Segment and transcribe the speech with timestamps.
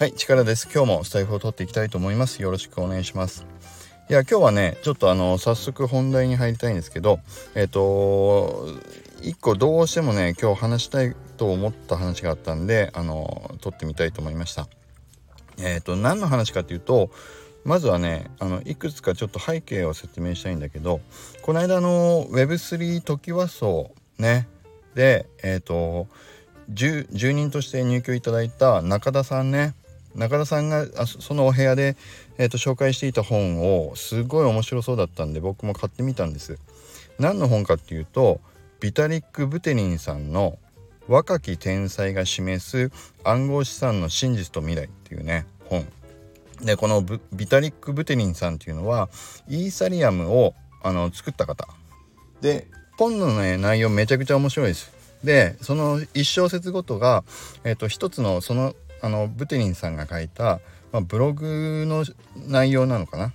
[0.00, 0.66] はい、力です。
[0.74, 2.40] 今日もスタイフを取っていきたいと思います。
[2.40, 3.44] よろしくお願いします。
[4.08, 7.20] いや、今日はね、ちょっとあの、早速本題に入りたいんですけど、
[7.54, 8.66] えっ、ー、と、
[9.20, 14.68] 一個どうしてもね、今日話したいと思った話があったんで、あの、撮ってみたいと思いました。
[15.58, 17.10] えっ、ー、と、何の話かっていうと、
[17.64, 21.02] まずはね、あの、いくつかちょっと背景を説明したいんだけど、
[21.42, 24.48] この間の Web3 トキワ荘ね、
[24.94, 26.08] で、えっ、ー、と、
[26.70, 29.74] 住人として入居いただいた中田さんね
[30.14, 31.96] 中田さんがあそのお部屋で、
[32.38, 36.58] えーと、紹介していた本をすごい面白そうだったんで僕も買ってみたんです。
[37.18, 38.40] 何の本かっていうと
[38.80, 40.58] ビタリック・ブテリンさんの
[41.06, 42.90] 「若き天才が示す
[43.24, 45.86] 暗号資産の真実と未来」っていうね本。
[46.62, 49.08] でこのビタリック・ブテリンさんっていうのは
[49.48, 51.68] イーサリアムをあの作った方。
[52.40, 52.66] で
[52.98, 54.92] 本のね内容めちゃくちゃ面白いです。
[55.24, 57.24] でその1小節ごとが、
[57.64, 60.60] えーと、一つのそのあのブテリンさんが書いた、
[60.92, 62.04] まあ、ブログの
[62.48, 63.32] 内容なのかな？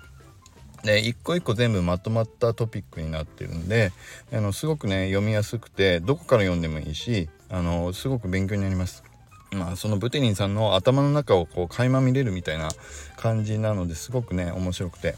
[0.83, 3.91] で一個一個全部まとまったトピックになってるんで
[4.31, 9.03] あのすごくね読みやすくてどこから読んでもいいしあのすごく勉強になります。
[9.51, 12.69] まあそのブテリンさんの頭の中をこう垣間見れるみたいな
[13.15, 15.15] 感じなのですごくね面白くて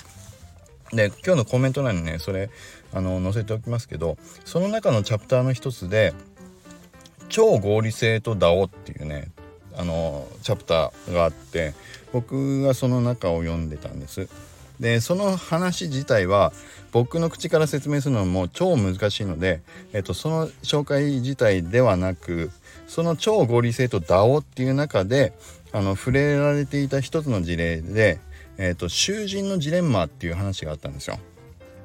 [0.93, 2.49] で今日のコメント欄にねそれ
[2.93, 6.13] あの載せておきますけどその中のチャプターの一つで
[7.29, 9.31] 超合理性と DAO っていうね
[9.77, 11.73] あのチャプターがあって
[12.11, 14.27] 僕がその中を読んでたんです。
[14.79, 16.53] でその話自体は
[16.91, 19.61] 僕の口から説明するのも超難しいので、
[19.91, 22.51] えっと、その紹介自体ではなく
[22.87, 25.33] その超合理性と DAO っていう中で
[25.71, 28.19] あの触れられていた一つの事例で、
[28.57, 31.17] えっと、囚人のジレンマっていう話があったんですよ。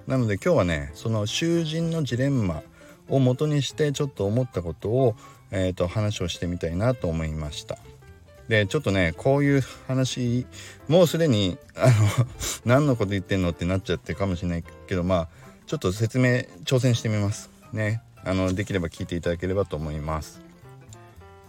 [0.06, 2.62] なので今日はねその囚人のジレンマ
[3.08, 5.16] を元にしてちょっと思ったことを、
[5.52, 7.78] えーと、話をしてみたいなと思いました。
[8.48, 10.46] でちょっとねこういう話
[10.88, 12.26] もうすでにあの
[12.66, 15.28] 何のこと言ってんのってなっちゃってかもしれないけどまあ
[15.66, 17.50] ちょっと説明挑戦してみます。
[17.72, 18.02] ね。
[18.24, 20.41] あのできれば聞いていただければと思います。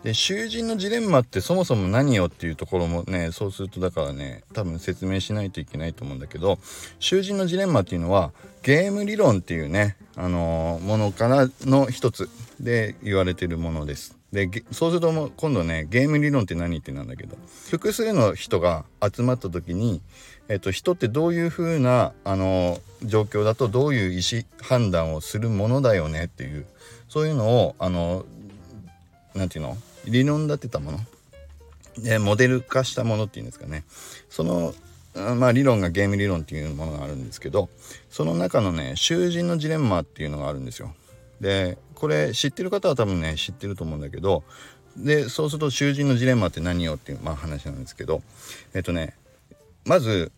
[0.04, 6.60] で囚人のジレンマってそもそも何よっていうところもねそうするとだからね多分説明しないといけないと思うんだけど
[7.00, 8.34] 囚人のジレンマっていうのは
[8.64, 14.18] ゲーム理論っていうねあのものからの一つで言われてるものです。
[14.34, 17.38] でそうすると今度ねゲーム理論って何ってなんだけど
[17.70, 20.02] 複数の人が集まった時に、
[20.50, 26.66] えっと、人ってどういうふうなあの状況だとどういう意思判断をするものだよねっていう
[27.10, 28.26] そういうのをあの
[29.36, 29.78] 何て言うの？
[30.06, 31.00] 理論立てたもの？
[31.98, 33.84] でモデル化したものっていうんですかね
[34.30, 34.74] その
[35.14, 37.70] まあ理論がゲーム理論っていうものがあるんですけど
[38.10, 40.94] その中のね囚人のジレンマっていうのがあるんですよ。
[41.40, 44.44] でこれ知ってる方は多分ね知ってると思うんだけど
[44.98, 48.22] でそうすると囚人のジレンマって何よっていう、まあ、話なんですけど
[48.74, 49.16] えっとね
[49.86, 50.32] まず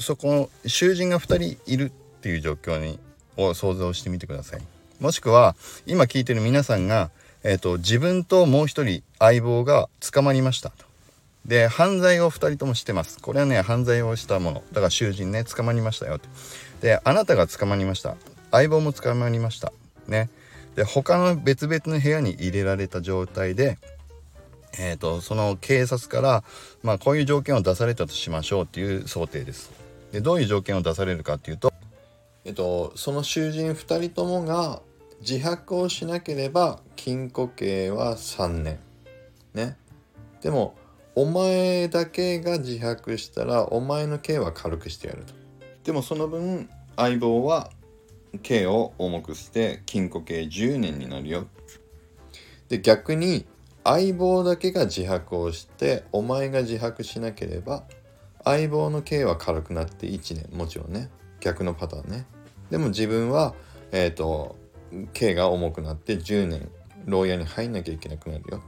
[0.00, 1.90] そこの囚人が2人いるっ
[2.20, 2.98] ていう状況に
[3.36, 4.62] を想像してみてください。
[5.00, 5.54] もしくは
[5.86, 7.10] 今聞いてる皆さんが、
[7.48, 10.84] えっと、自分ともう一人相棒が捕まりましたと。
[11.44, 13.20] で犯罪を2人ともしてます。
[13.20, 14.64] これはね犯罪をしたもの。
[14.72, 16.28] だから囚人ね捕まりましたよって。
[16.80, 18.16] であなたが捕まりました。
[18.50, 19.72] 相棒も捕まりました。
[20.08, 20.28] ね。
[20.74, 23.78] で他の別々の部屋に入れられた状態で
[24.78, 26.44] えーと、その警察から、
[26.82, 29.70] まあ、こういう条件を出されたとしましょうっていう想定です。
[30.10, 31.72] でどういう条件を出されるかっていうと、
[32.44, 34.82] えっと、その囚人2人ともが
[35.20, 38.78] 自白をしなければ禁錮刑は3年。
[39.54, 39.76] ね。
[40.42, 40.74] でも
[41.14, 45.34] お前だけが自白したらお前の刑は軽くしてやると。
[45.84, 47.70] でもその分相棒は
[48.42, 51.46] 刑を重くして禁錮刑10年になるよ。
[52.68, 53.46] で逆に
[53.84, 57.84] 相棒だけが自白をしてお前が自白しなければ
[58.44, 60.56] 相棒の刑は軽くなって1年。
[60.56, 61.08] もちろんね。
[61.40, 62.26] 逆のパターンね。
[62.70, 63.54] でも自分は
[63.92, 64.56] えっ、ー、と
[65.12, 66.68] 刑が重くなって10年
[67.06, 68.62] 牢屋に入んなきゃいけなくなるよ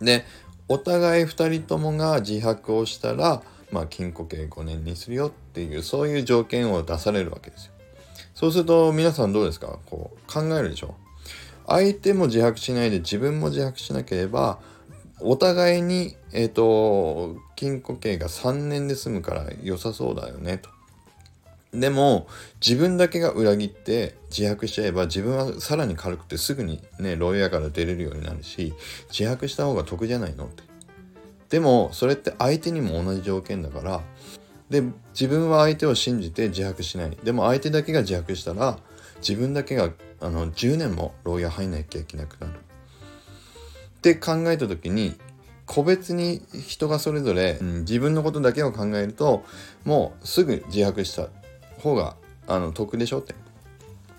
[0.00, 0.24] で
[0.68, 7.72] お互い2人ともが自白をしたら、まあ、禁錮刑5年にするよっていうそういう条件を出されるわけですよ。
[8.34, 9.78] そうすると皆さんどうですか？
[9.86, 10.94] こう考えるでしょ？
[11.66, 14.58] 相手も自白しないで自分も自白しなければ
[15.20, 20.70] お互いに、えっ、ー、と禁錮刑が3年で済むから良さそうだよねと。
[21.72, 22.26] でも
[22.64, 28.74] 自分だけが裏切って自白しちゃえば自分はさらに軽くてすぐにね牢屋から出れるようになるし
[29.10, 30.62] 自白した方が得じゃないのって。
[31.48, 34.00] でもそれって相手にも同じ条件だから
[34.70, 34.82] で
[35.12, 37.18] 自分は相手を信じて自白しない。
[37.22, 38.78] でも相手だけが自白したら
[39.20, 39.90] 自分だけが
[40.20, 42.52] あの10年も牢屋入んなきゃいけなくなる。
[42.52, 45.14] って考えた時に
[45.64, 49.44] 個別に人がそれぞれ、うん、自分のことだけを考えると
[49.84, 51.28] もうすぐ自白した。
[51.82, 53.34] 方があの得でしょって。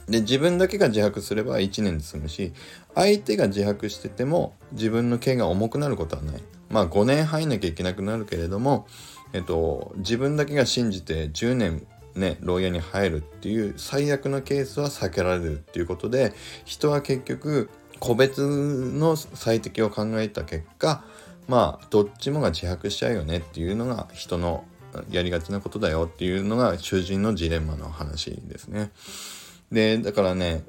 [0.08, 2.52] で自分だけが自白すれば1年で済むし
[2.94, 6.42] 相手が自白してても自分の刑が重くなることはない。
[6.70, 8.88] まあ5年入んなきゃいけなくなるけれども、
[9.32, 16.34] えっと、自分だけが信じて10年ね、牢屋に入るっていう最悪のケースは避けられるっていうことで
[16.64, 21.04] 人は結局個別の最適を考えた結果
[21.48, 24.64] まあどっちもが自白しちゃうよねっていうのが人の
[25.10, 28.92] やりがちなことだよっていうのが囚人のジレンマの話ですね。
[29.72, 30.64] でだからね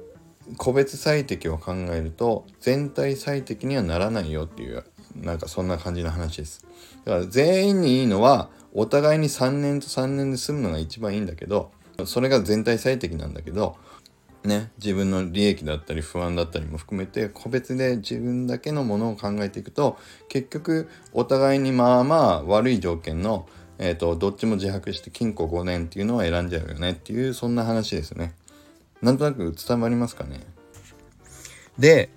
[0.57, 4.83] 個別最適を考えると全体最適にはならないよっていう
[5.15, 6.65] なんかそんな感じの話です。
[7.03, 11.71] だから全員にいいのはお互いに3年と3年で済むのが一番いいんだけど
[12.05, 13.77] それが全体最適なんだけど
[14.43, 28.33] ね自分の利益だったり不安だったりも含めて個別で自分だけのものを考えていくと結局お互いにまあまあ悪い条件のえーと、どっちも自白して禁錮5年っていうのを選んじゃうよねっていうそんな話ですね。
[29.01, 30.41] なんとなく伝わりますかね？
[31.77, 32.09] で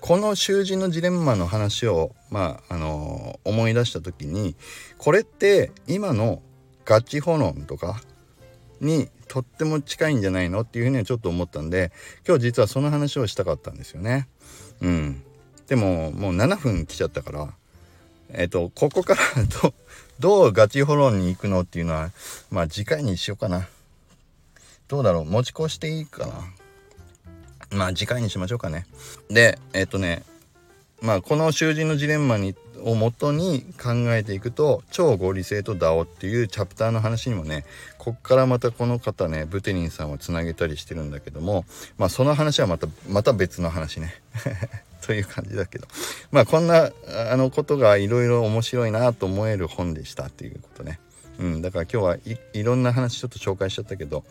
[0.00, 4.54] この囚人のジレンマの話を、まああのー、思い出した時に
[4.98, 6.42] これって今の
[6.84, 8.00] ガチホノンとか
[8.80, 11.92] にとっても近いんじゃないのっていうふうにはちょっと思ったんで
[12.26, 14.28] 今日実はその話をしたかったんですよね。
[14.82, 15.22] うん、
[15.66, 17.54] でももう7分来ちゃったから
[18.30, 19.20] えっ、とここから
[19.62, 19.74] ど
[20.18, 22.10] どうガチホロンに行くのっていうのは
[22.50, 23.68] まあ次回にしようかな。
[24.88, 26.32] どうだろう持ち越していいかな。
[27.70, 28.86] まあ次回にしましょうかね。
[29.28, 30.22] で、えっとね、
[31.06, 37.64] まあこの囚人のジレンマにをもとに考えていくと超合理性と DAO っていうチャプターの話にもね
[37.96, 41.64] こっからまたこの方ねブテリンさんをつなげたりしてるんだけども
[41.96, 44.14] まあその話はまたまた別の話ね。
[45.06, 45.86] という感じだけど。
[46.32, 46.90] まあこんな
[47.30, 50.98] あのことがいろいろ面白いなと思える本でしたっていうことね。
[51.38, 54.24] うん、だから今日はいいろんな話ちょっと紹介しちゃったけど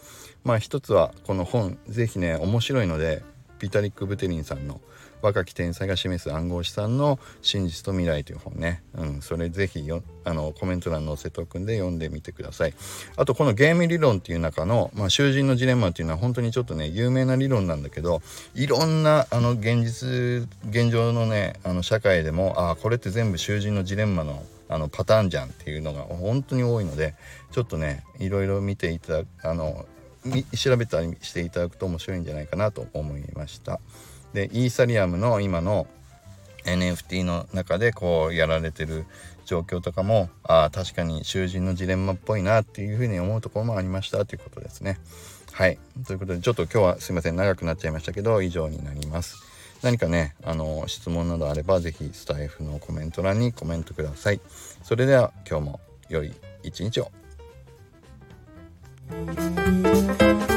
[0.43, 3.23] まあ一つはこの本是非ね面白いので
[3.59, 4.81] ピタリック・ブテリンさんの
[5.21, 12.73] 「若き天才が示す暗号資産の真実と未来」という本ね、うん、それ是非よあのコメント欄載せておくんで読んでみてください。
[13.15, 18.21] あとこのゲーム理論っていう中の、まあ、囚人のジレンマっていうのは本当にちょっとね有名な理論なんだけど
[18.53, 27.13] いろんなあの現実現状のねあの社会でもああこれって全部囚人のジレンマのあのパターンじゃんっていうのが本当に多いので
[27.51, 29.85] ちょっとねいろいろ見ていただあの
[30.57, 33.79] 調べたりしていただくと面白いんじゃないかなと思いました。
[34.33, 35.87] でイーサリアムの今の
[36.65, 39.05] NFT の中でこうやられてる
[39.45, 44.99] 状況とかもああ確かに囚人のジレンマっぽいなっていうふうに思うところもありましたということですね。
[45.51, 49.37] はいということでちょっと今日はすいません長くなっちゃいましたけど以上になります。
[49.83, 54.41] 何かねあの質問などあれば是非スタイフのコメント欄にコメントください。
[54.83, 55.79] それでは今日も
[56.09, 56.33] 良い
[56.63, 57.11] 一日を。
[59.09, 60.54] Música